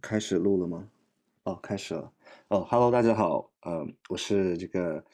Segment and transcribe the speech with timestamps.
[0.00, 0.88] 开始录了吗？
[1.44, 2.12] 哦，开始了。
[2.48, 5.04] 哦，Hello，大家好，呃，我是这个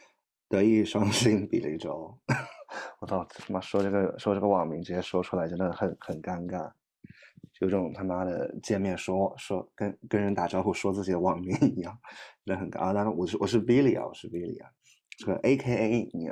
[0.49, 2.17] 德艺双馨比利周。
[3.01, 6.71] 我操，他妈说这个说这个网名直接说出来真的很很尴尬，
[7.61, 11.99] 有种他妈的见面说说跟跟人打招呼说自己的网名一样，
[12.45, 12.95] 真的很尴尬。
[12.95, 14.71] 当然我是我是 Billy 啊，我是 Billy 啊，
[15.19, 16.31] 这个 A.K.A 你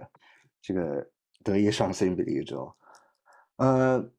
[0.61, 1.09] 这个
[1.43, 2.75] 德艺双馨比利周，
[3.57, 4.11] 呃。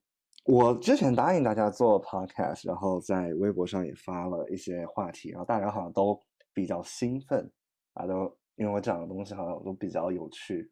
[0.43, 6.19] 我之前答应大家做 podcast，然后在微博上也发了一些话题，然后大家好像都
[6.53, 7.49] 比较兴奋
[7.93, 10.69] 啊，都因为我讲的东西好像都比较有趣。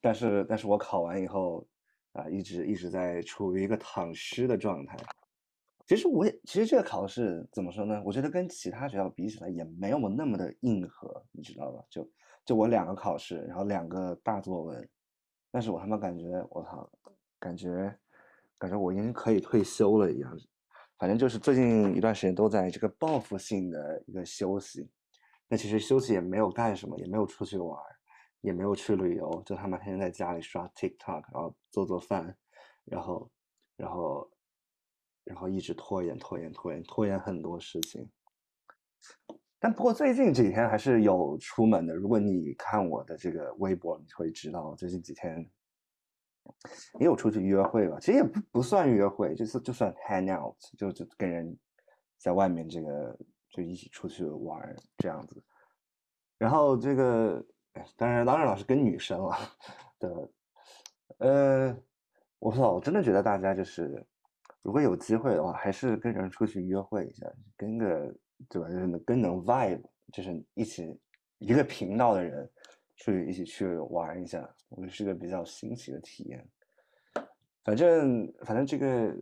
[0.00, 1.66] 但是，但是我考完以后
[2.12, 4.96] 啊，一直一直在处于一个躺尸的状态。
[5.86, 8.02] 其实我也，其实这个考试怎么说呢？
[8.02, 11.84] 我觉得跟其他学校比起来也没有那么的硬核，你知道吧？
[11.90, 12.08] 就
[12.46, 14.88] 就我两个考试，然后两个大作文，
[15.50, 16.90] 但是我他妈感觉我操，
[17.38, 17.94] 感觉。
[18.58, 20.38] 感觉我已经可以退休了一样，
[20.98, 24.90] 反正就是最近一段时间都在这个报复性的一个休息。
[25.48, 27.78] 那其实休息也没有干什么，也没有出去玩，
[28.40, 32.36] 也没有去旅游，就他妈天天在家里刷 TikTok，然后做做饭，
[32.84, 33.30] 然后，
[33.76, 34.30] 然后，
[35.22, 38.10] 然后一直拖延拖延拖延拖延很多事情。
[39.58, 41.94] 但不过最近几天还是有出门的。
[41.94, 45.48] 如果你看我的这个微博，你会知道最近几天。
[46.98, 51.56] 也有出去约会吧，其实也不不算约会，就是就算 hang out，就就跟人
[52.18, 53.16] 在外面这个
[53.50, 55.42] 就一起出去玩这样子。
[56.38, 57.44] 然后这个
[57.96, 59.36] 当然当然老是跟女生了，
[59.98, 60.10] 对，
[61.18, 61.76] 呃，
[62.38, 64.04] 我操，我真的觉得大家就是
[64.62, 68.14] 如果有机会的话，还是跟人出去约会一下，跟个
[68.48, 70.98] 对吧，就是跟能 vibe，就是一起
[71.38, 72.50] 一个频道的人。
[72.96, 76.46] 去一起去玩一下，我觉得是个比较新奇的体验。
[77.64, 79.16] 反正反正这个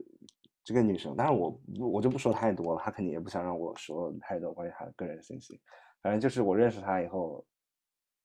[0.63, 5.61] 这个女生，当然我我就不说太多了，她肯定也不想让我说太多关于她的个人信息。
[6.03, 7.45] 反正就是我认识她以后，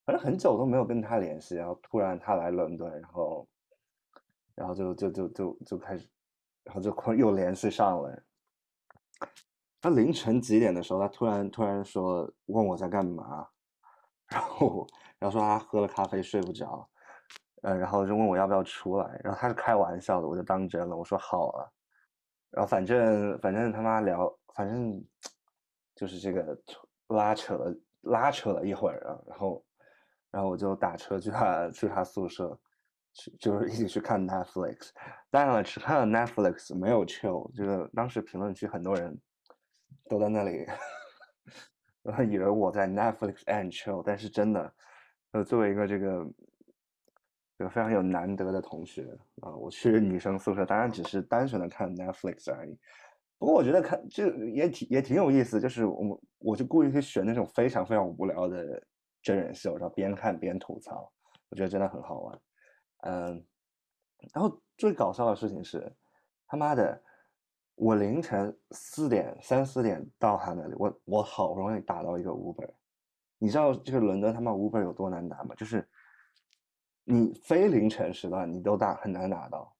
[0.05, 3.47] 反正很久都没有跟她联系，然后突然她来伦敦，然后
[4.55, 6.07] 然后就就就就就开始，
[6.63, 8.23] 然后就又联系上了。
[9.81, 13.47] 她凌晨几点的时候，她突然突然说问我在干嘛，
[14.29, 14.87] 然后。
[15.21, 16.89] 然后说他喝了咖啡睡不着，
[17.61, 21.67] 呃，然后就问我要不要出来，然后他是开玩笑的，我就当真了，我说好啊，
[22.51, 25.05] 然后反正反正他妈聊，反正
[25.93, 26.57] 就是这个
[27.09, 29.65] 拉扯了拉扯了一会儿啊，然后
[30.31, 32.57] 然后我就打车去他去他宿舍，
[33.11, 34.91] 去就是一起去看 Netflix，
[35.29, 39.19] 当然了，只看了 Netflix 没有 chill，就是当时评论区很多人
[40.09, 40.65] 都在那里，
[42.29, 44.73] 以为我在 Netflix and chill，但是真的。
[45.31, 46.27] 呃，作为一个这个，
[47.55, 49.03] 这个非常有难得的同学
[49.41, 52.75] 啊，我去女生宿舍，当然只是单纯的看 Netflix 而已。
[53.37, 58.83] 不过我觉得看这也挺也挺有意思，就是我我就故意去选那种非常非常无聊的
[59.21, 61.11] 真人秀，然后边看边吐槽，
[61.49, 62.41] 我觉得真的很好玩。
[63.01, 63.45] 嗯，
[64.33, 65.95] 然后最搞笑的事情是，
[66.47, 66.99] 他妈的，
[67.79, 72.69] 我凌晨四点三四点到他那里，我我好不容易打到一个 Uber。
[73.37, 75.55] 你知道这个伦敦他妈 Uber 有多难打吗？
[75.55, 75.87] 就是
[77.05, 79.73] 你非凌晨时段你都打很难打到，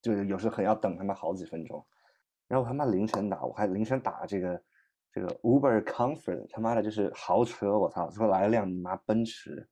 [0.00, 1.86] 就是有时候很要等他妈好几分钟。
[2.48, 4.62] 然后他妈凌晨打，我还凌晨打这个
[5.12, 8.08] 这个 Uber Comfort，他妈的就是豪车，我操！
[8.08, 9.68] 最后来了辆你妈奔驰，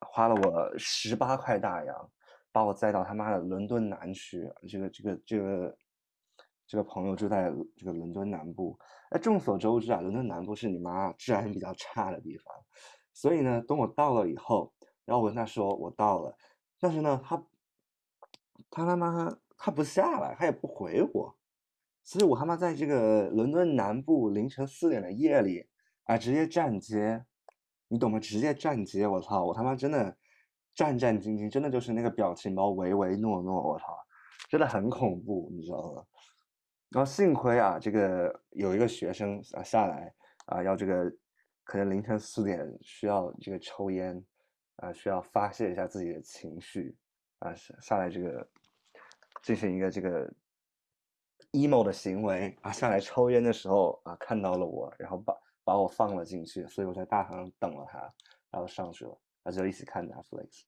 [0.00, 2.10] 花了我十八块大洋，
[2.50, 5.78] 把我载到他妈的伦敦南区，这个这个这个。
[6.72, 8.78] 这个朋友住在这个伦敦南部，
[9.10, 12.46] 那众所周知啊，伦敦南部是你妈治安比较差的地方，
[13.12, 14.72] 所以呢，等我到了以后，
[15.04, 16.34] 然后我跟他说我到了，
[16.80, 17.36] 但是呢，他
[18.70, 21.36] 他他妈他不下来，他也不回我，
[22.04, 25.68] 所以我他妈在这个伦敦南部凌晨四点的夜里
[26.04, 27.22] 啊，直接站街，
[27.88, 28.18] 你懂吗？
[28.18, 30.16] 直接站街，我操，我他妈真的
[30.74, 33.84] 战战兢兢，真的就是那个表情包唯唯诺诺，我操，
[34.48, 36.02] 真的很恐怖，你知道吗？
[36.92, 41.10] 然后幸亏啊，这个有一个学生啊下来啊，要这个
[41.64, 44.22] 可能凌晨四点需要这个抽烟
[44.76, 46.94] 啊，需要发泄一下自己的情绪
[47.38, 48.46] 啊，下下来这个
[49.42, 50.30] 进行一个这个
[51.52, 55.34] emo 的行为啊，下来抽烟的时候啊，看到了我，然后把
[55.64, 58.00] 把我放了进去，所以我在大堂等了他，
[58.50, 60.64] 然后上去了，然后就一起看 Netflix，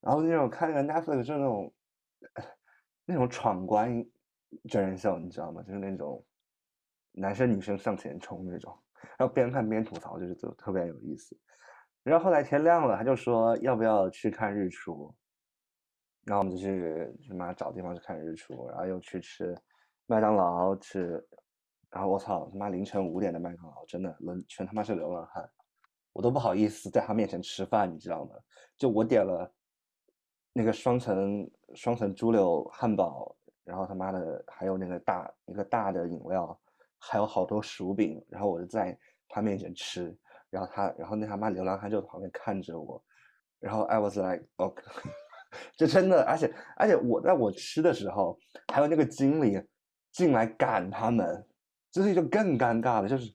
[0.00, 1.72] 然后那种看那个 Netflix 就那种
[3.06, 4.04] 那种闯关。
[4.68, 5.62] 真人秀你知道吗？
[5.62, 6.24] 就是那种
[7.12, 8.76] 男生女生向前冲那种，
[9.18, 11.38] 然后边看边吐槽，就是就特别有意思。
[12.02, 15.14] 然后后来天亮了，他就说要不要去看日出，
[16.24, 19.56] 然后我们就去去妈找地方去看日出，然后又去吃
[20.06, 21.24] 麦当劳吃
[21.90, 25.48] 然后我操他妈凌晨五点的麦当劳，真的人全他妈是流浪汉，
[26.12, 28.34] 我都不好意思在他面前吃饭，你知道吗？
[28.76, 29.50] 就我点了
[30.52, 33.34] 那个双层双层猪柳汉堡，
[33.64, 36.58] 然后他妈的还有那个大一个大的饮料，
[36.98, 38.96] 还有好多薯饼，然后我就在
[39.28, 40.16] 他面前吃，
[40.50, 43.02] 然后他然后那他妈流浪汉就在旁边看着我，
[43.58, 44.82] 然后 I was like，OK，，
[45.76, 48.38] 这 真的，而且而且我在我吃的时候，
[48.72, 49.60] 还有那个经理
[50.12, 51.46] 进来赶他们，
[51.90, 53.34] 这是一种更尴尬的，就是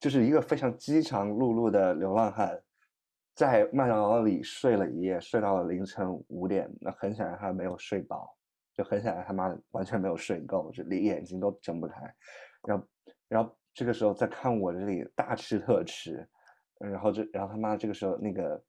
[0.00, 2.62] 就是一个非常饥肠辘辘的流浪汉。
[3.34, 6.68] 在麦当劳里睡了一夜，睡到了凌晨五点。
[6.80, 8.36] 那很显然他没有睡饱，
[8.78, 12.14] 就很显然他妈的完全没有睡够，就连眼睛都睁不开。
[12.62, 12.84] 然后，
[13.26, 16.24] 然后这个时候在看我这里大吃特吃，
[16.78, 18.62] 然后这，然后他妈这个时候那个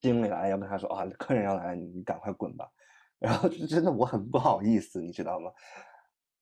[0.00, 2.70] 经理来要跟他说啊，客人要来，你赶快滚吧。
[3.18, 5.50] 然后就真的我很不好意思，你知道吗？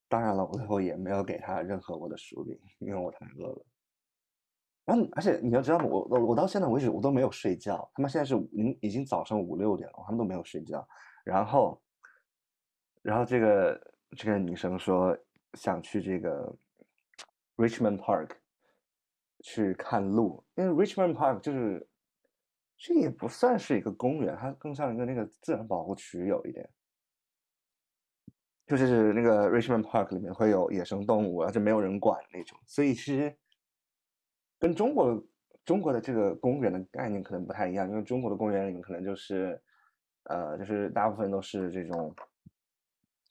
[0.06, 3.66] 当然了，我最后也没有给他任何我的薯饼，因为我太饿了。
[4.84, 5.78] 然后，而且你要知道？
[5.78, 7.90] 我我我到现在为止我都没有睡觉。
[7.94, 8.36] 他们现在是
[8.82, 10.86] 已经早上五六点了，他们都没有睡觉。
[11.24, 11.80] 然后，
[13.04, 15.16] 然后这个这个女生说
[15.52, 16.52] 想去这个
[17.56, 18.30] Richmond Park
[19.44, 21.86] 去看鹿，因为 Richmond Park 就是
[22.76, 26.68] 这也不算是一个公园，它更像一个那个自然保护区有一点。
[28.66, 33.36] 就是那个 Richmond Park 里面会有野生动物，而且没有人管那种，所以其实。
[34.56, 35.22] 跟中国
[35.66, 39.60] 中国的这个公园的概念可能不太一样，因为中国的公园里面可能就是，
[40.22, 42.14] 呃，就是大部分都是这种，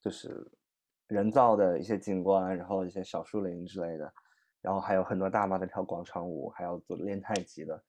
[0.03, 0.45] 就是
[1.07, 4.13] 人造的一些景观，然后一些小树林之类的，
[4.61, 7.83] 然后还有很多大妈在跳广场舞，还要做练太极的。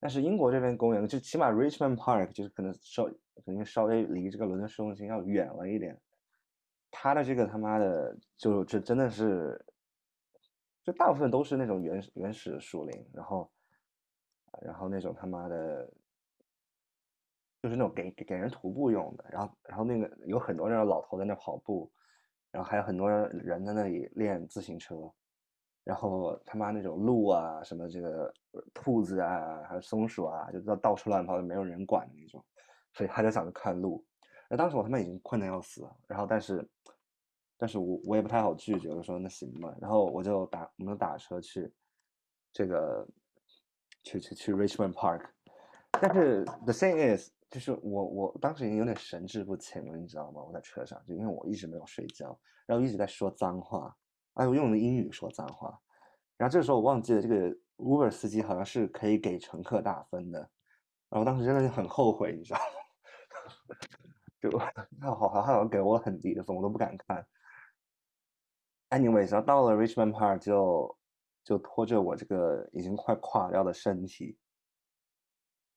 [0.00, 3.04] 但是英国这边公园，就起码 Richmond Park 就是可能稍
[3.44, 6.00] 肯定稍微离这个伦敦市中心要远了一点，
[6.90, 9.62] 它的这个他妈的就这真的是。
[10.84, 13.52] 就大部分都是那种原原始树林，然后，
[14.62, 15.86] 然后那种他妈的，
[17.62, 21.90] 就是那种给给人徒步用的，然后然后那个有很多那种老头在那跑步，
[22.50, 24.94] 然后还有很多人在那里练自行车，
[25.84, 28.32] 然后他妈那种鹿啊，什么这个
[28.72, 32.44] 兔子啊，还有松鼠啊，就到到处乱跑，没有人管的那种，
[32.92, 34.04] 所以他就想着看鹿。
[34.50, 36.68] 那当时我他妈已经困得要死了，然后但是。
[37.60, 41.68] 但是我我也不太好拒绝，我说那行吧，然后我就打我们打车去，
[42.52, 43.04] 这个
[44.04, 45.22] 去去去 Richmond Park，
[45.90, 50.42] 但是 the thing is，就是我我当时已经有点神志不清了，你知道吗？
[50.42, 53.96] 我在车上就因为我一直没有睡觉，然后一直在说脏话，
[54.34, 55.80] 哎，我用的英语说脏话，
[56.36, 60.38] 然后这个时候我忘记了这个 Uber 司机好像是可以给乘客打分的，
[61.08, 63.76] 然后当时真的是很后悔，你知道吗？
[64.40, 64.50] 就
[65.00, 67.26] 他好好像给我很低的分，我都不敢看。
[68.90, 70.98] Anyways，然后到了 Richmond Park 就
[71.42, 74.38] 就拖着我这个已经快垮掉的身体，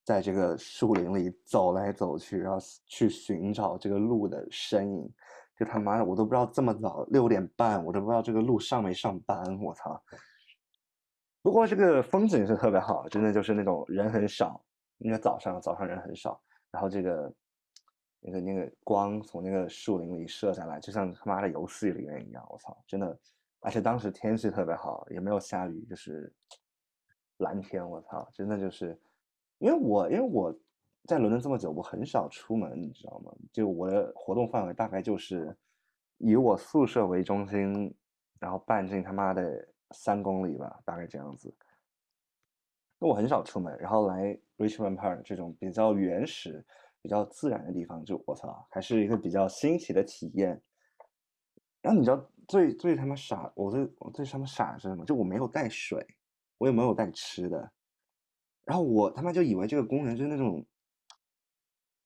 [0.03, 5.13] 在这个树林里走来走去，然后去寻找这个鹿的身影。
[5.57, 9.59] 就他妈的，我都不知道这么早六点半，我都不知道这个鹿上没上班。
[9.61, 10.01] 我操！
[11.41, 14.63] 不过这个风景是特别好，真的就是那种人很少，
[14.97, 17.33] 因为早上早上人很少，然后这个。
[18.23, 23.19] 那个那个光从那个树林里射下来，就像他妈的游戏里面一样，我操，真的！
[23.61, 26.31] 而且当时天气特别好，也没有下雨，就是
[27.37, 28.95] 蓝天，我操，真的就是，
[29.61, 30.53] 因为我因为我
[31.07, 33.31] 在伦敦这么久，我很少出门，你知道吗？
[33.53, 35.55] 就我的活动范围大概就是
[36.17, 37.95] 以我宿舍为中心，
[38.39, 41.55] 然后半径他妈的三公里吧，大概这样子。
[42.99, 46.65] 那我很少出门，然后来 Richmond Park 这种比较原始。
[47.03, 50.61] 比较自然的地方，就我操，还是一个比较新奇的体验。
[51.81, 55.03] 然后你知道最最他妈傻，我最我最他妈傻是什么？
[55.03, 56.05] 就我没有带水，
[56.59, 57.71] 我也没有带吃的。
[58.65, 60.65] 然后我他妈就以为这个公园就是那种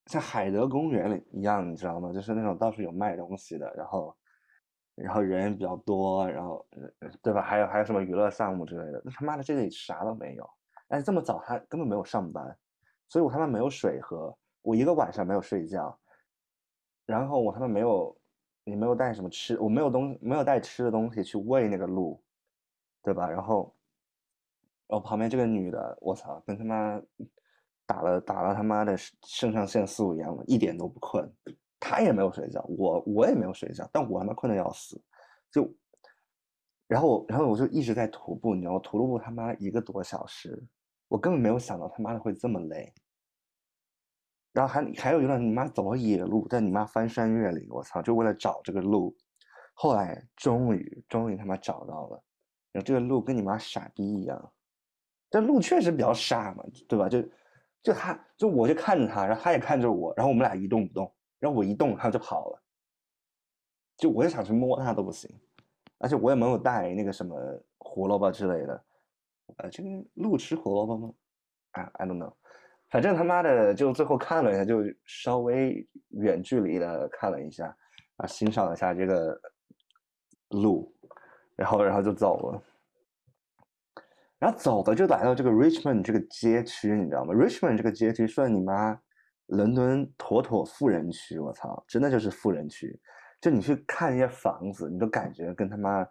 [0.08, 2.12] 像海德公园里一样，你知道吗？
[2.14, 4.16] 就是那种到处有卖东西的，然后
[4.96, 6.66] 然后人比较多，然后
[7.22, 7.42] 对吧？
[7.42, 9.02] 还有还有什么娱乐项目之类的。
[9.04, 10.50] 那他妈的这里啥都没有。
[10.88, 12.58] 哎，这么早他根本没有上班，
[13.10, 14.38] 所以我他妈没有水喝。
[14.62, 16.00] 我一个晚上没有睡觉，
[17.06, 18.16] 然后我他妈没有，
[18.64, 22.24] 也没有带什么吃，我没有东没有带吃的东西去喂那个鹿，
[23.04, 23.30] 对吧？
[23.30, 23.75] 然后，
[24.88, 27.02] 然后旁边这个女的，我操，跟他妈
[27.86, 28.96] 打了打了他妈的
[29.28, 31.32] 肾上腺素一样的，一点都不困，
[31.80, 35.02] 她也没有睡觉，我我也没有睡觉，但我他妈困得要死，
[35.52, 35.72] 就，
[36.88, 40.64] 然后我然后我就一直在徒步，你知道，徒步他妈一个多小时，
[41.08, 42.94] 我根本没有想到他妈的会这么累。
[44.54, 49.14] 然后还还有一段你妈走了野路，在你妈翻山越岭，我操，就为了找这个路。
[49.74, 52.24] 后来终于终于他妈找到了，
[52.72, 54.54] 然后这个路跟你妈傻逼一样，
[55.36, 57.10] 这鹿确实比较傻嘛，对吧？
[57.10, 57.22] 就
[57.84, 62.64] 就他就我就看着他，然后他也看着我，然后我们俩一动不动，然后我一动他就跑了，
[63.98, 65.30] 就我也想去摸他都不行，
[65.98, 67.36] 而且我也没有带那个什么
[67.80, 68.86] 胡萝卜之类的，
[69.58, 71.14] 呃，这个鹿吃胡萝卜吗？
[71.72, 72.34] 啊，I don't know。
[72.90, 77.76] 反正他妈的，就最后看了一下，就稍微远距离的看了一下，
[78.16, 79.38] 啊，欣赏了一下这个
[80.52, 80.90] 路，
[81.58, 82.64] 然后然后就走了，
[84.40, 89.00] 然后走的就来到这个 Richmond 这个街区，你知道吗？Richmond 这个街区算你妈
[89.48, 93.00] 伦敦妥妥富人区，我操，真的就是富人区，
[93.40, 96.06] 就你去看一些房子，你都感觉跟他妈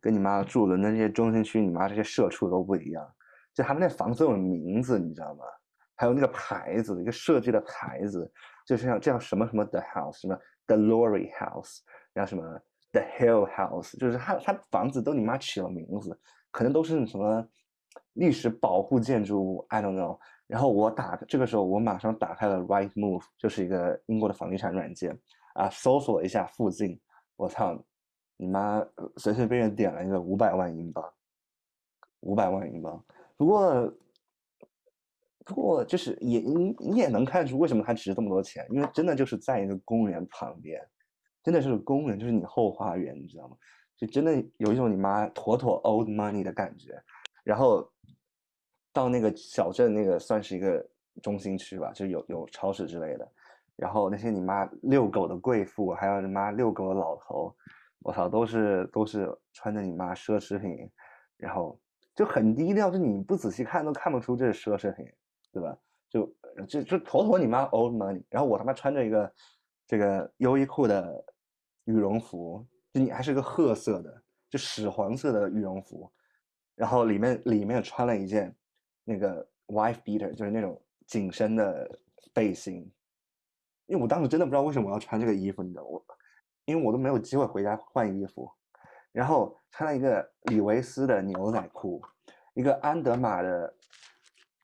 [0.00, 3.06] 跟你妈住伦敦这些中心区，你妈这些社畜都不一样，
[3.52, 5.44] 就他们那房子都有名字，你知道吗？
[5.96, 8.30] 还有那个牌子，一个设计的牌子，
[8.66, 11.78] 就是像这样什么什么 The House，什么 The Lorry House，
[12.12, 12.42] 然后什么
[12.92, 16.18] The Hill House，就是他他房子都你妈起了名字，
[16.50, 17.48] 可能都是什么
[18.16, 20.18] 历史保护建筑物，I don't know。
[20.46, 25.18] 然后我打这个时候，我马上打开了 Right Move，就是一个英国的房地产软件
[25.54, 27.00] 啊，搜索一下附近，
[27.36, 27.76] 我操，
[28.36, 28.84] 你妈
[29.16, 31.04] 随随便便点了一个五百万英镑，
[32.20, 33.04] 五百万英镑，
[33.36, 33.92] 不过。
[35.48, 40.84] 不过就是也你你也能看出为什么它值这么多钱，因为真的就是在一个公园旁边，
[41.40, 43.56] 真的是公园，就是你后花园，你知道吗？
[43.96, 47.00] 就真的有一种你妈妥妥 old money 的感觉。
[47.44, 47.88] 然后
[48.96, 50.82] 到那个小镇，那个算是一个
[51.22, 53.32] 中心区吧，就有有超市之类的。
[53.76, 57.54] 然后那些你妈遛狗的贵妇，还有你妈遛狗的老头，
[58.00, 60.90] 我操，都是都是穿着你妈奢侈品，
[61.36, 61.78] 然后
[62.14, 65.06] 就很低调，就你不仔细看都看不出这是奢侈品。
[65.52, 65.74] 对吧？
[66.10, 66.36] 就
[66.68, 69.32] 就就妥妥你妈 old money，然后我他妈穿着一个
[69.86, 71.24] 这个优衣库的
[71.84, 72.62] 羽绒服，
[72.92, 76.12] 就你还是个褐色的，就屎黄色的羽绒服，
[76.74, 78.54] 然后里面里面穿了一件
[79.06, 81.98] 那个 wife beater，就是那种紧身的
[82.34, 82.92] 背心，
[83.86, 86.04] 因为我当时真的不知道为什么我要穿这个衣服，你知道我，
[86.66, 88.50] 因为我都没有机会回家换衣服，
[89.12, 92.02] 然后穿了一个李维斯的牛仔裤，
[92.52, 93.74] 一个安德玛的。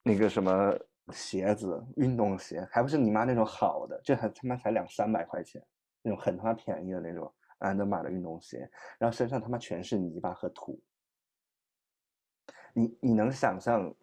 [0.05, 0.77] 那个什么
[1.13, 5.65] 鞋子，运动鞋，还不是你妈那种好的，这还他妈才两三百块钱，
[6.01, 8.69] 那种很他妈便宜的那种安德玛的运动鞋，
[8.99, 10.77] 然后身上他妈全是泥巴和土。
[12.73, 13.95] 你你能想象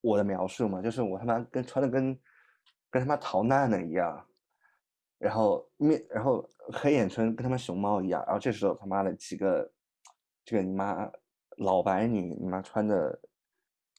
[0.00, 0.82] 我的描述嘛？
[0.82, 2.18] 就是我他妈跟穿的跟
[2.90, 4.26] 跟他妈逃难的一样，
[5.18, 9.72] 然后面然后黑眼圈跟他妈熊猫一样，然后这时候他妈的几个
[10.44, 11.10] 这个你妈
[11.56, 13.20] 老白女，你妈穿的。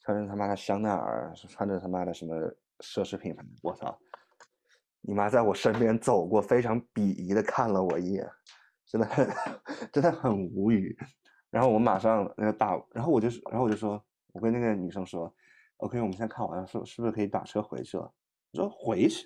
[0.01, 2.33] 穿着他妈的香奈儿，穿着他妈的什么
[2.79, 3.95] 奢侈品，我操！
[5.01, 8.27] 你妈在我身边走过，非常鄙夷的看了我一眼，
[8.87, 9.29] 真的很
[9.91, 10.97] 真的很无语。
[11.51, 15.31] 然后我马上那个打，然后我就然后我就说，我跟那个女生说
[15.79, 18.09] ，OK，我们现在看完了，说是不是可以打车回去了？
[18.53, 19.25] 我说回去，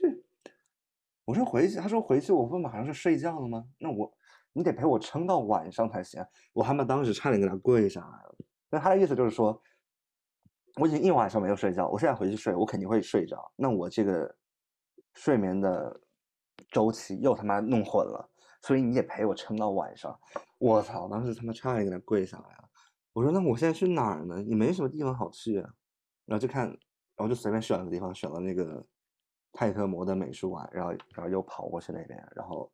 [1.26, 3.64] 我说回去，他说回去，我不马上是睡觉了吗？
[3.78, 4.12] 那我
[4.54, 6.26] 你得陪我撑到晚上才行。
[6.54, 8.36] 我他妈当时差点给他跪下来了。
[8.70, 9.62] 那他的意思就是说。
[10.78, 13.54] 我已经一晚上没有睡觉，我现在回去睡，我肯定会睡着。
[13.56, 14.36] 那我这个
[15.14, 16.02] 睡眠的
[16.72, 18.28] 周期又他妈弄混了，
[18.64, 20.20] 所以你也陪我撑到晚上。
[20.58, 22.68] 我操，当时他妈差点给他跪下来了。
[23.14, 24.42] 我说那我现在去哪儿呢？
[24.42, 25.70] 也没什么地方好去啊。
[26.26, 26.78] 然后就看，然
[27.18, 28.86] 后就随便选了个地方，选了那个
[29.52, 32.72] 泰特摩的美术馆，然后然后又跑过去那边，然后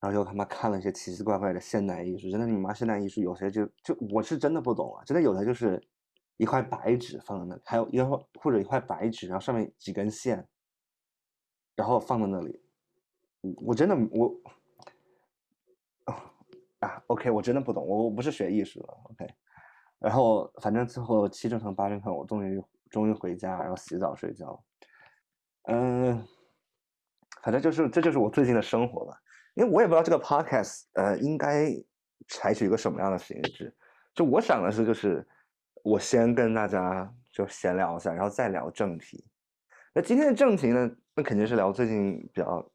[0.00, 2.30] 然后又他妈看了一些奇奇怪怪的现代艺术。
[2.30, 5.82] 真的，你妈现代艺术有些就就我是真的不懂啊，真的有的就是。
[6.36, 10.48] 一块白纸放在那，还有一块或者一块白纸，然后上面几根线，
[11.76, 12.60] 然后放在那里。
[13.64, 14.34] 我真的我
[16.80, 19.32] 啊，OK，我真的不懂，我我不是学艺术的，OK。
[20.04, 24.62] 然后反正最后七成成八成成，我终于终于回家，然后洗澡睡觉。
[25.62, 26.22] 嗯，
[27.42, 29.18] 反正就是这就是我最近的生活吧。
[29.54, 31.70] 因为我也不知道这个 Podcast 呃应该
[32.28, 33.74] 采取一个什么样的形式。
[34.14, 35.26] 就我想的是就是。
[35.84, 39.22] 我先跟大家就闲聊一下，然后再聊正题。
[39.92, 40.90] 那今天的正题呢？
[41.14, 42.66] 那肯定是聊最近比较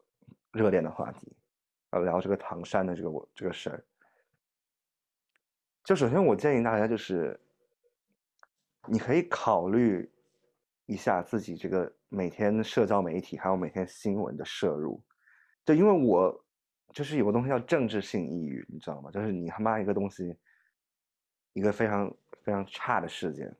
[0.52, 1.36] 热点的话题，
[1.90, 3.84] 要聊这个唐山的这个我这个事儿。
[5.90, 7.36] 就首先我建议大家就是，
[8.86, 10.08] 你可以考虑
[10.86, 15.02] 一下自己这个每天社交媒体还有每天新闻的摄入。
[15.64, 16.44] 就因为我
[16.94, 19.10] 就是有个东西叫政治性抑郁，你知道吗？
[19.10, 20.38] 就是你他妈一个东西，
[21.54, 22.08] 一个非常。
[22.42, 23.54] 非常差的事件，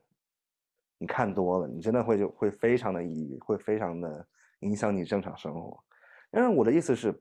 [0.97, 4.27] 你看多了，你真的会就会非常的抑郁，会非常的
[4.61, 5.79] 影响你正常生活。
[6.31, 7.13] 但是我的意思是，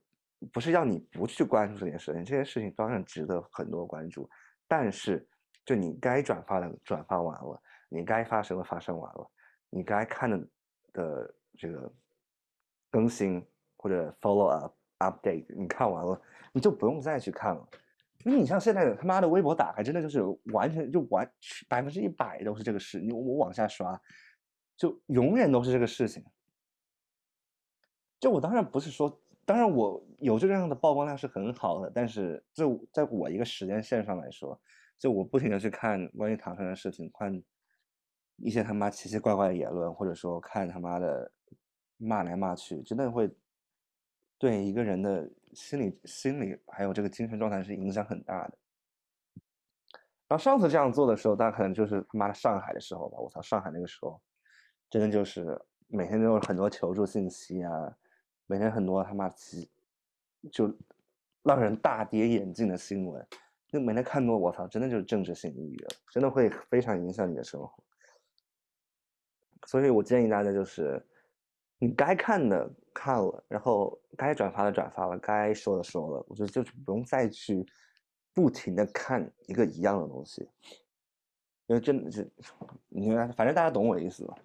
[0.50, 4.28] 不是要你不去关注这件事情，这件事情当然值得很多关注，
[4.70, 5.28] 但是
[5.64, 9.30] 就你该转发的转发完了，你该发生的发生完了，
[9.68, 10.48] 你该看的
[10.92, 11.92] 的这个
[12.88, 13.44] 更新
[13.76, 16.22] 或者 follow up update 你看完了，
[16.52, 17.68] 你就不用再去看了。
[18.24, 20.22] 因为你像现在的他妈的微博打开，真的就是
[20.52, 21.28] 完全就完
[21.68, 24.00] 百分之一百都是这个事，你我往下刷，
[24.76, 26.24] 就永远都是这个事情。
[28.20, 29.20] 就我当然不是说，
[29.50, 34.56] 当然我有这样的曝光量是很好的，但是就在我一个时间线上来说，
[34.96, 37.42] 就我不停的去看关于唐山的事情，看
[38.36, 41.32] 一些他妈奇奇怪怪的言论，或者说看他妈的
[41.96, 43.28] 骂来骂去，真的会
[44.38, 45.28] 对一个人的。
[45.52, 48.56] 心理、心理还有这个精神状态是影响很大的。
[50.28, 53.18] 然后上次这样做的时候，大家可能就是他妈的上海的时候吧。
[53.18, 54.22] 我操，上海那个时候，
[54.88, 57.72] 真的就是每天都有很多求助信息啊，
[58.50, 59.70] 每天很多他妈急，
[60.50, 60.76] 就
[61.44, 63.24] 让人大跌眼镜的新闻。
[63.68, 67.72] 就每天看多，我操，真的就是政治性抑郁了，真的会非常影响你的生活。
[69.68, 71.00] 所以我建议大家就是。
[71.82, 77.64] 你该看的看了，然后该转发的转发了，该说的说了，我觉得就是不用再去
[78.34, 80.46] 不停的看一个一样的东西，
[81.68, 82.30] 因为真的是，
[82.90, 84.36] 你看，反正大家懂我意思吧。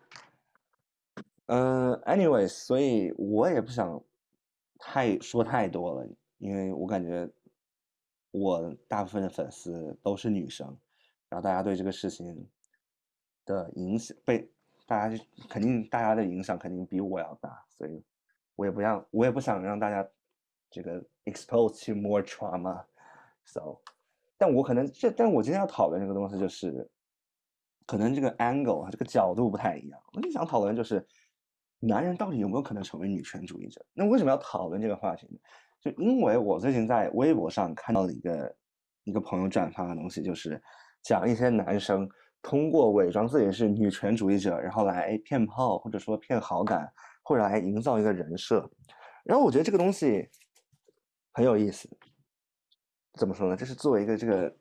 [1.48, 4.02] 嗯，anyways，所以我也不想
[4.80, 7.30] 太说太多了，因为我感觉
[8.32, 10.68] 我大部分的粉丝都是女生，
[11.30, 12.48] 然后大家对这个事情
[13.46, 14.50] 的影响被。
[14.88, 18.04] 大家就肯定，大家的影响肯定比我要大，所以，
[18.56, 20.08] 我也不让，我也不想让大家
[20.70, 23.80] 这个 expose to more trauma，so，
[24.38, 26.88] 但我可能这，但我今天要讨论这个东西就是，
[27.88, 30.00] 可能这个 angle 啊，这个角度不太一样。
[30.14, 31.04] 我就想讨论就是，
[31.80, 33.86] 男人到底有没有可能成为女权主义者？
[33.94, 35.38] 那为什么要讨论这个话题呢？
[35.82, 38.56] 就因为我最近在微博上看到了一个
[39.04, 40.62] 一个朋友转发的东西，就是
[41.04, 42.10] 讲一些男生。
[42.42, 46.88] 通过伪装自己是女权主义者，然后来骗炮，或者说骗好感，
[47.24, 48.70] 或者来营造一个人设。
[49.24, 50.30] 然后我觉得这个东西
[51.34, 51.90] 很有意思。
[53.18, 53.56] 怎么说呢？
[53.56, 54.56] 这是作为一个这个，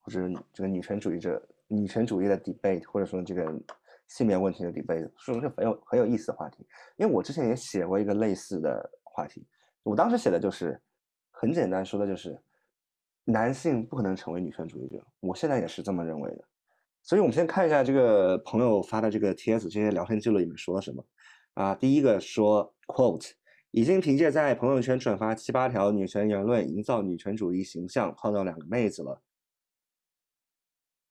[0.00, 3.44] 或者这个女权主义者、女权主义的 debate，或者说这个
[4.08, 6.66] 性别问题的 debate，说是很有很有意思的话题。
[6.96, 9.46] 因为我之前也写过一个类似的话题，
[9.84, 10.82] 我当时写的就是
[11.30, 12.36] 很简单，说的就是。
[13.30, 16.42] 男性不可能成为女权主义者，我现在也是这么认为的。
[17.02, 21.04] 所以，我们先看一下这个朋友发的这个帖子，这些聊天记录里面说了什么
[21.52, 21.74] 啊？
[21.74, 23.32] 第一个说，quote，
[23.70, 29.20] 已经凭借在朋友圈转发七八条女权言论，营造女权主义形象，泡到两个妹子了。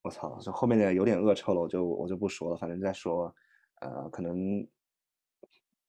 [0.01, 3.33] 我操，这后面的有点恶臭了，我就我就不说了，反正再说，
[3.81, 4.65] 呃，可能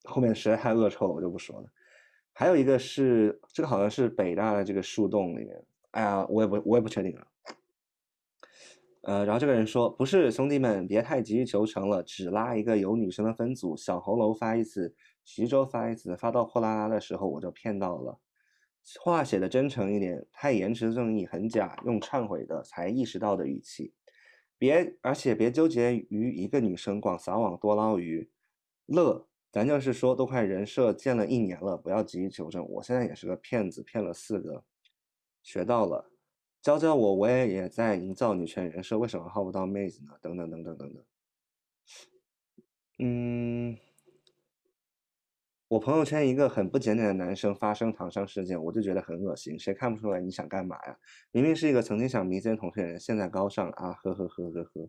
[0.05, 1.69] 后面实在太恶臭了，我就不说了。
[2.33, 5.65] 还有一个是，这个好像是北大的这个树洞里面。
[5.93, 7.27] 哎呀，我也不，我也不确定了。
[9.03, 14.95] 呃，然后这个人说，不是兄弟们，别太急于求成了，只拉一个有女生的分组，小红楼发一次，
[15.25, 18.19] 徐州发一次，发到货拉拉的时候我就骗到了。
[19.01, 23.93] 话写的真诚一点，太言辞正义很假，用忏悔的才意识到的语气。
[24.59, 28.29] 别，而且别纠结于一个女生广撒网多捞鱼。
[28.87, 32.69] 乐，咱就是说，都快人设建了一年了，不要急于求证。
[32.69, 34.65] 我现在也是个骗子，骗了四个。
[35.43, 36.11] 学到了，
[36.61, 40.13] 教教我，我也也在营造女权人设，为什么号不到妹子呢？
[40.21, 41.05] 等等等等等等。
[42.99, 43.79] 嗯，
[45.69, 49.59] 我朋友圈一个很不检点的男生发生唐山事件，我就觉得很恶心。
[49.59, 50.99] 谁看不出来你想干嘛呀？
[51.31, 53.93] 明明是一个曾经想迷奸同性人，现在高尚啊！
[53.93, 54.89] 呵呵呵呵呵。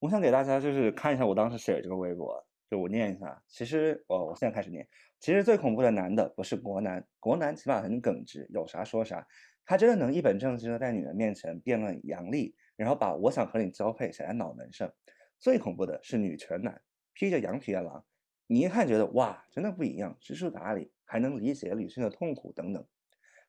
[0.00, 3.42] 我想给大家就是看一下我当时写的这个微博，就我念一下。
[3.48, 4.86] 其实我我现在开始念。
[5.18, 9.26] 其实最恐怖的男的不是国男，国男起码很耿直，有啥说啥。
[9.64, 14.92] 他真的能一本正经的在女人面前辩论阳历，然后把我想和你交配写在脑门上。
[15.38, 16.82] 最恐怖的是女权男，
[17.14, 18.04] 披着羊皮的狼，
[18.46, 22.86] 你一看觉得哇，真的不一样，知书达理，还能理解女性的痛苦等等，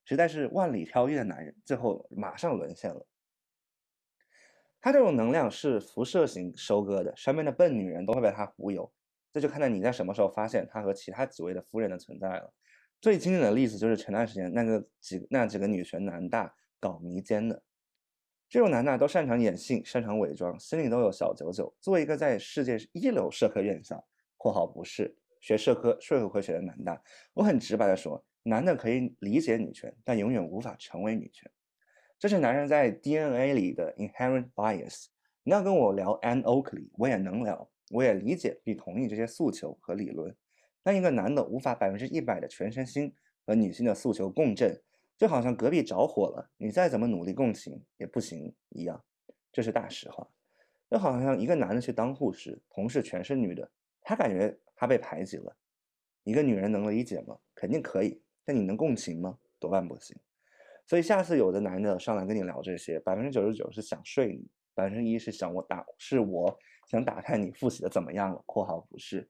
[0.06, 3.06] 实在是万里挑一的男人，最后马上沦陷了。
[4.80, 8.92] 他这种能量是辐射型收割的，身边的笨女人都会被他忽悠。
[9.32, 12.54] 这就看在你在什么时候发现他和其他几位的夫人的存在了。
[13.02, 17.64] 最经典的例子就是前段时间那个几那几个女权男大搞迷奸的，
[18.48, 21.74] 这种男大都擅长演戏，擅长伪装，心里都有小九九。
[21.80, 24.06] 作为一个在世界一流社科院校
[24.44, 27.02] （括号不是学社科社会科学的男大），
[27.34, 31.50] 我很直白的说，男的可以理解女权，但永远无法成为女权。
[32.20, 35.06] 这是男人在 DNA 里的 inherent bias。
[35.44, 37.70] 你要跟我聊 Ann Oakley，我也能聊。
[37.90, 40.36] 我也理解并同意这些诉求和理论，
[40.82, 43.14] 但一个男的无法百分之一百的全身心
[43.46, 44.82] 和女性的诉求共振，
[45.18, 49.02] 就好像隔壁着火了，你再怎么努力共情也不行一样，
[49.54, 50.28] 这是大实话。
[50.90, 53.70] 就好像一个男的去当护士，同事全是女的，
[54.04, 55.56] 他感觉他被排挤了。
[56.24, 57.38] 一个女人能理解吗？
[57.56, 59.38] 肯定可以，但你能共情吗？
[59.60, 60.16] 多半不行。
[60.86, 68.44] 所以下次有的男的上来跟你聊这些，百分之九十九是想睡你，百分之一是想我打，是我想打探你复习的怎么样了。
[68.46, 69.30] 括号不是。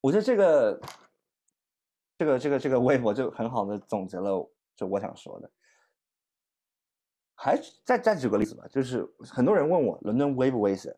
[0.00, 0.80] 我觉得这个，
[2.16, 5.50] 这个，这个，这个微博就很好的总结了，就我想说的。
[7.34, 10.94] 还再再举个例子吧，就是很多人问我伦敦危不危险，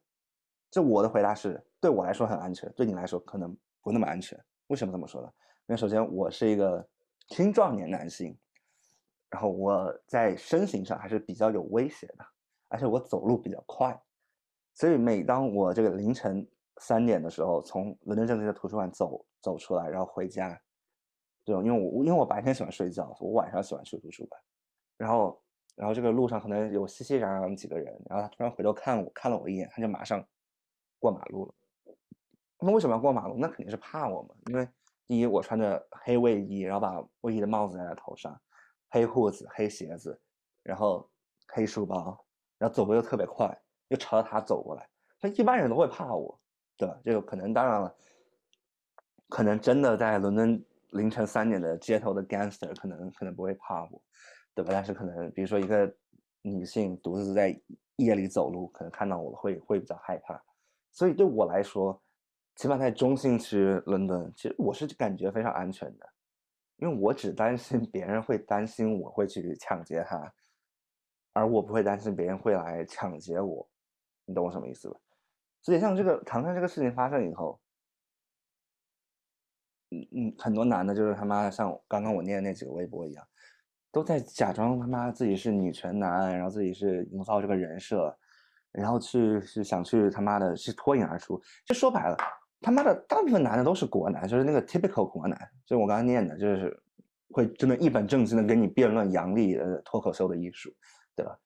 [0.70, 4.42] 就我的回答是，对我来说很安全，对你来说可能不那么安全。
[4.68, 5.30] 为什么这么说呢？
[5.66, 6.88] 因为首先我是一个
[7.28, 8.34] 青壮年男性。
[9.32, 12.26] 然后我在身形上还是比较有威胁的，
[12.68, 13.98] 而且我走路比较快，
[14.74, 16.46] 所以每当我这个凌晨
[16.82, 20.60] 三点的时候从伦敦政治的图书馆走走出来，然后回家，
[21.46, 24.38] 对，因为我因为我白天喜欢睡觉，我晚上喜欢去图书馆，
[24.98, 25.42] 然后
[25.76, 30.22] 然后这个路上可能有熙熙攘攘几个人，然后他突然回头看我看了我一眼，他就马上
[30.98, 31.54] 过马路了。
[32.62, 33.36] 那为什么要过马路？
[33.38, 34.68] 那肯定是怕我嘛，因为
[35.06, 38.40] 第一我穿着黑卫衣，然后把卫衣的帽子戴在头上。
[38.94, 40.20] 黑裤子、黑鞋子，
[40.62, 41.08] 然后
[41.48, 42.22] 黑书包，
[42.58, 44.86] 然后走路又特别快，又朝着他走过来。
[45.18, 46.38] 他一般人都会怕我，
[46.76, 47.00] 对吧？
[47.02, 47.96] 这个可能当然了，
[49.30, 54.02] 可能真的在伦敦凌晨三点的街头的 gangster 可能可能不会怕我，
[54.54, 54.72] 对吧？
[54.74, 55.90] 但是可能比如说一个
[56.42, 57.58] 女性独自在
[57.96, 60.38] 夜里走路，可能看到我会会比较害怕。
[60.90, 61.98] 所以对我来说，
[62.62, 66.08] 起码在中心区伦敦，其实我是感觉非常安全的。
[66.76, 70.32] 因为我只担心别人会担心我会去抢劫他，
[71.32, 73.68] 而我不会担心别人会来抢劫我，
[74.26, 74.96] 你懂我什么意思吧？
[75.60, 77.60] 所以像这个唐山这个事情发生以后，
[79.90, 83.26] 嗯嗯，很多男的就是他妈的像刚刚我念的那几个微博一样，
[83.90, 88.16] 都在假装他妈自己是女权男，然后自己是营造这个人设，
[88.70, 92.16] 然后去是想去他妈的去脱颖而出，就说白了。
[92.62, 96.80] 他妈的，大部分男的都是国男，就是那个 typical 国男，就是我刚刚念的，就是
[97.30, 100.72] 会真的一本正经的跟你辩论杨笠的脱口秀的艺术，
[101.16, 101.36] 对吧？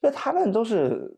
[0.00, 1.16] 就他们都是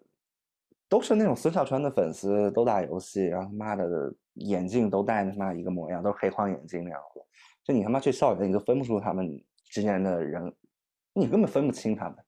[0.89, 7.23] 都是那种孙小川的粉丝，都打游戏，然后他妈的眼镜都戴他妈一个模样，都是黑框眼镜那样的。
[7.63, 9.27] 就你他妈去校园，你都分不出他们
[9.65, 10.55] 之间的人，
[11.15, 12.19] 你根本分不清他们。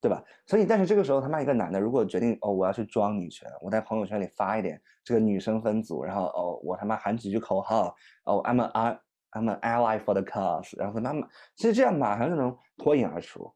[0.00, 0.22] 对吧？
[0.46, 9.00] 所以，但是这个时候，他妈一个男的，如果决定哦，我要去装女权，我在朋友圈里发一点这个女生分组，然后哦，我他妈喊几句口号，哦，I'm a
[9.32, 13.52] I'm an ally for the cause，然后他妈，其实这样马上就能脱颖而出，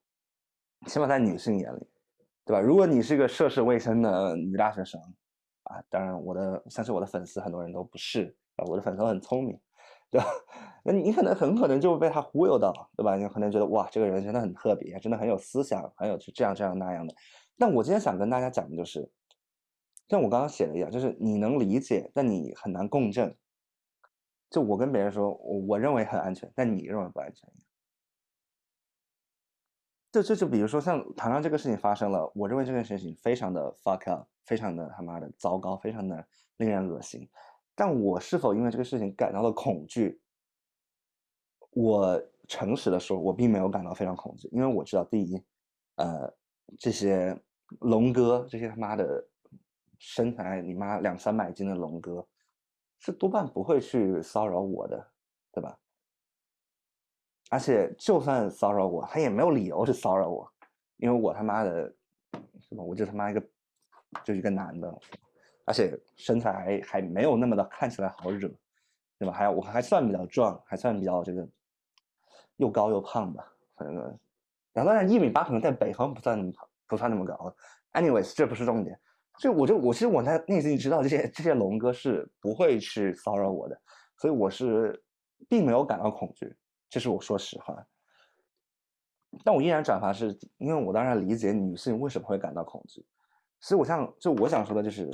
[0.87, 1.87] 起码在女性眼里，
[2.45, 2.61] 对吧？
[2.61, 5.01] 如果你是一个涉世未深的女大学生，
[5.63, 9.59] 啊，当然我的相信我的粉丝很多人都不是，啊，我的粉丝很聪明。
[10.13, 10.27] 对吧？
[10.85, 13.17] 那你可能很可能就被他忽悠到，对吧？
[13.17, 17.15] 你可能觉得哇，这个人真的很特别，真的很有思想，很有这样这样那样的。
[17.57, 19.11] 但我今天想跟大家讲的就是，
[20.09, 23.35] 像我刚刚写的一样，就是你能理解，但你很难共振。
[24.51, 27.49] 就我跟别人说，我我认为很安全，但你认为不安全。
[30.13, 36.27] 就就就比如说像唐唐这个事情发生了，我认为这件事情非常的 fuck up，非常的他妈的糟糕，非常的
[36.59, 37.27] 令人恶心。
[37.75, 40.21] 但我是否因为这个事情感到了恐惧？
[41.71, 45.43] 我诚实的说，我并没有感到非常恐惧，因为我知道，第一，
[45.97, 46.31] 呃，
[46.79, 47.35] 这些
[47.81, 49.27] 龙哥，这些他妈的
[49.99, 52.27] 身材你妈两三百斤的龙哥，
[52.99, 55.11] 是多半不会去骚扰我的，
[55.51, 55.79] 对吧？
[57.49, 60.53] 而且就算骚扰我，他也没有理由去骚扰我，
[60.99, 61.95] 因为我他妈的，
[62.61, 62.83] 是吧？
[62.83, 63.43] 我就他妈一个，
[64.25, 65.01] 就一个男的。
[65.65, 68.49] 而且身材还还没有那么的看起来好惹，
[69.19, 69.33] 对吧？
[69.33, 71.49] 还我还算比较壮，还算比较这个
[72.57, 73.47] 又高又胖吧，
[73.77, 74.19] 反正，
[74.73, 76.53] 当然一米八可能在北方不算
[76.89, 77.55] 不算那么高。
[77.93, 78.99] Anyways，这不是重点，
[79.39, 83.81] 就我就我其实我在内心知道这些这些龙哥是不会去骚扰我的，
[84.17, 85.01] 所以我是
[85.49, 86.57] 并没有感到恐惧，
[86.91, 87.87] 这是我说实话。
[89.45, 93.07] 但我依然转发是因为我当然理解女性为什么会感到恐惧，
[93.61, 95.09] 所以我想就我想说的就是。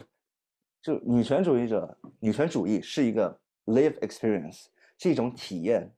[0.81, 4.67] 就女权主义者，女权主义是一个 live experience，
[4.99, 5.93] 是一种体验。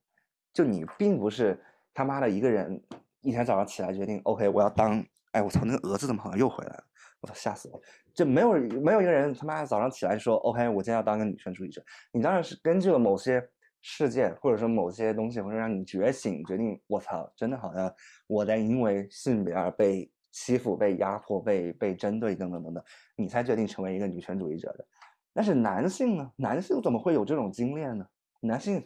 [0.52, 1.62] 就你并不是
[1.94, 2.82] 他妈的一个人，
[3.20, 6.84] 一天早上起来决定，OK，我要当，哎，我操，那个蛾子怎么好像又回来了？
[7.20, 7.80] 我操，吓死我！
[8.14, 11.84] 就没有没有一个人他妈的早上起来说，OK，我今天要当个女权主义者。
[12.12, 13.46] 你当然是根据了某些
[13.82, 17.94] 事件，或者说某些东西，或者让你觉醒，决定，我操，真的好像
[18.26, 20.10] 我在因为性别而被。
[20.30, 22.84] 欺负、被压迫、被被针对等等等等，
[23.16, 24.86] 你才决定成为一个女权主义者的。
[25.32, 26.32] 但是男性呢？
[26.36, 28.06] 男性怎么会有这种经验呢？
[28.40, 28.84] 男性，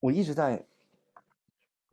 [0.00, 0.64] 我一直在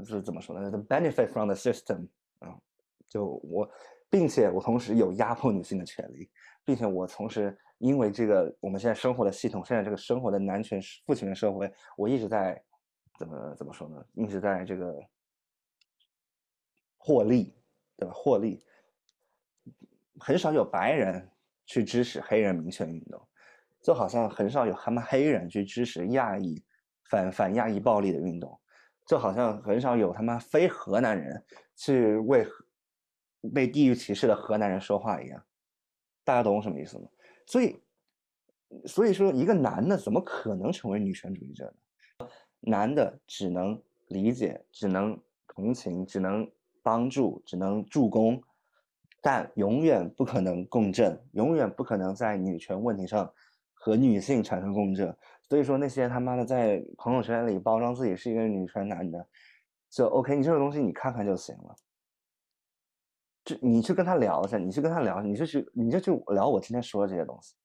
[0.03, 2.07] 是怎么说呢？The benefit from the system
[2.39, 2.59] 啊，
[3.07, 3.69] 就我，
[4.09, 6.29] 并且我同时有压迫女性的权利，
[6.65, 12.61] 并且我同时因为这个我们现在生活的系统，现在这个生活的男权父权社会，我一直在
[13.17, 14.03] 怎么怎么说呢？
[14.13, 14.95] 一直在这个
[16.97, 17.55] 获利，
[18.01, 18.13] 对吧？
[18.15, 18.59] 获利，
[20.19, 21.29] 很少有白人
[21.67, 23.21] 去支持黑人民权运动，
[23.79, 26.63] 就好像很少有他们黑人去支持亚裔
[27.03, 28.59] 反反亚裔暴力的运动。
[29.05, 31.43] 就好像很少有他妈非河南人
[31.75, 32.47] 去为
[33.53, 35.43] 被地域歧视的河南人说话一样，
[36.23, 37.07] 大家懂什么意思吗？
[37.45, 37.79] 所以，
[38.85, 41.65] 所以说一个男的怎么可能成为女权主义者
[42.19, 42.27] 呢？
[42.61, 46.49] 男的只能理解，只能同情，只能
[46.83, 48.41] 帮助，只能助攻，
[49.21, 53.31] 但永远不可能共振，永远不可能在女权问题上
[53.73, 55.15] 和女性产生共振。
[55.49, 59.27] 所以说那些他妈的在朋友圈里包装自己是一个女权男的，
[59.89, 61.75] 就 OK，你这个东西你看看就行了。
[63.43, 67.55] 就你去跟他聊一下，你去跟他聊，你就去你就去聊我今天说的这些东西，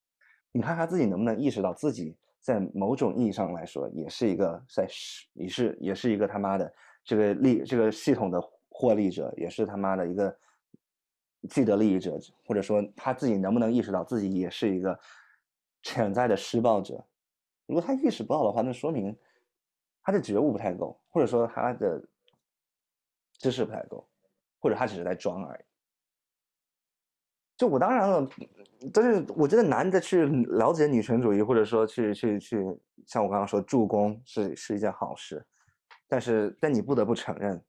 [0.51, 6.75] 你看他自己能不能意识到自己在某种意义上来说也是一个在是也是也是一个他妈的
[7.05, 8.41] 这个力这个系统的
[8.79, 10.39] 获利者，也是他妈的一个
[11.49, 15.01] 既得利益者，或者说他自己能不能意识到自己也是一个
[15.83, 17.03] 潜在的施暴者。
[17.65, 19.17] 如果他意识不到的话，那说明
[20.03, 22.07] 他的觉悟不太够，或者说他的
[23.39, 24.07] 知识不太够，
[24.61, 25.65] 或者他只是在装而已。
[27.57, 28.29] 就我当然了，
[28.93, 32.59] 但是我觉得男的去了解女权主义，或者说去去去，
[33.07, 35.43] 像我刚刚说助攻是是一件好事，
[36.07, 37.65] 但是但你不得不承认，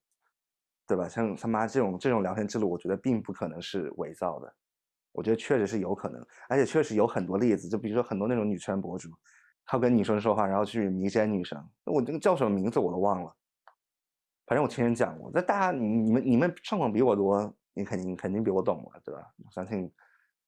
[0.88, 1.08] 对吧？
[1.10, 4.54] 像他妈这种这种聊天记录，我觉得并不可能是伪造的，
[5.12, 9.10] 我觉得确实是有可能，而且确实有很多例子，就比如说很多那种女权博主。
[9.70, 11.62] 他跟女生说话，然后去迷奸女生。
[11.84, 13.36] 我这个叫什么名字我都忘了，
[14.46, 15.30] 反正我听人讲过。
[15.34, 19.20] 那大家，你你们你们上网比我多，你肯定肯定比我懂了，对吧？
[19.46, 19.92] 我相信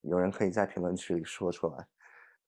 [0.04, 1.86] 有人可以在评论区里说出来。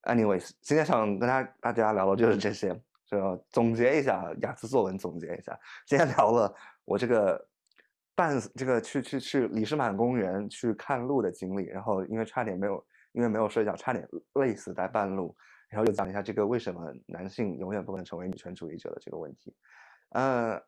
[0.04, 2.74] Anyways，今天想跟大大家聊的就是这些，
[3.06, 5.60] 就总结一下雅思作文，总结一下。
[5.86, 7.46] 今天聊了我这个
[8.16, 15.36] 半这个去去去李士满公园去看路的经历，然后因为差点没有因为没有睡觉，差点累死在半路。
[15.70, 19.56] 然后又讲一下这个为什么男性永远不能成为女权主义者的这个问题，
[20.10, 20.62] 呃，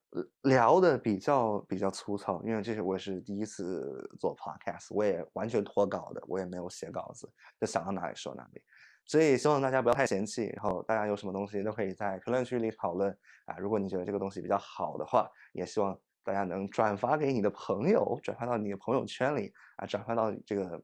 [0.43, 7.29] 聊的比较比较粗糙，因为这是我是第一次做 podcast，我也完全脱稿的，我也没有写稿子，
[7.59, 8.61] 就想到哪里说哪里，
[9.05, 13.11] 所以希望大家不要太嫌弃，然后大家有什么东西都可以在评论区里讨论
[13.43, 20.83] 啊，如果你觉得这个东西比较好的话，也希望大家能转发给你的朋友，转发到你的朋友圈里啊，转发到这个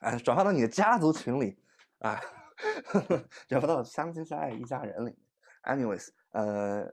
[0.00, 1.58] 啊，转发到你的家族群里
[1.98, 2.20] 啊。
[3.48, 5.14] 转发到相亲相爱一家人里。
[5.64, 6.90] Anyways，呃，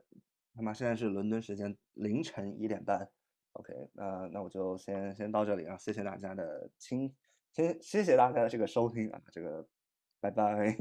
[0.52, 3.08] 那么现在是伦敦时间凌晨一点半。
[3.54, 7.16] OK，那那我就先先到这里啊，谢谢大家的听，
[7.54, 9.66] 先谢谢大家的这个收听啊，这个
[10.20, 10.76] 拜拜。